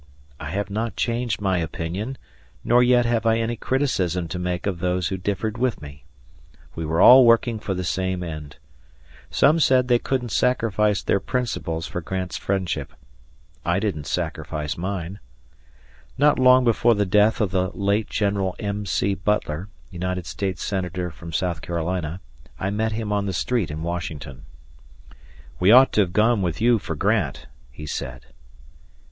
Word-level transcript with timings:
I 0.39 0.49
have 0.49 0.71
not 0.71 0.95
changed 0.95 1.39
my 1.41 1.59
opinion, 1.59 2.17
nor 2.63 2.81
yet 2.81 3.05
have 3.05 3.23
I 3.27 3.37
any 3.37 3.55
criticism 3.55 4.27
to 4.29 4.39
make 4.39 4.65
of 4.65 4.79
those 4.79 5.09
who 5.09 5.15
differed 5.17 5.59
with 5.59 5.79
me. 5.79 6.05
We 6.73 6.87
were 6.87 6.99
all 6.99 7.23
working 7.23 7.59
for 7.59 7.75
the 7.75 7.83
same 7.83 8.23
end. 8.23 8.57
Some 9.29 9.59
said 9.59 9.87
they 9.89 9.99
couldn't 9.99 10.31
sacrifice 10.31 11.03
their 11.03 11.19
principles 11.19 11.85
for 11.85 12.01
Grant's 12.01 12.35
friendship; 12.37 12.93
I 13.63 13.77
didn't 13.79 14.07
sacrifice 14.07 14.75
mine. 14.75 15.19
Not 16.17 16.39
long 16.39 16.63
before 16.63 16.95
the 16.95 17.05
death 17.05 17.39
of 17.39 17.51
the 17.51 17.69
late 17.77 18.09
General 18.09 18.55
M. 18.57 18.87
C. 18.87 19.13
Butler, 19.13 19.69
United 19.91 20.25
States 20.25 20.63
Senator 20.63 21.11
from 21.11 21.31
South 21.31 21.61
Carolina, 21.61 22.21
I 22.59 22.71
met 22.71 22.93
him 22.93 23.11
on 23.11 23.27
the 23.27 23.33
street 23.33 23.69
in 23.69 23.83
Washington. 23.83 24.45
"We 25.59 25.71
ought 25.71 25.91
to 25.93 26.01
have 26.01 26.11
gone 26.13 26.41
with 26.41 26.59
you 26.59 26.79
for 26.79 26.95
Grant," 26.95 27.45
he 27.69 27.85
said. 27.85 28.25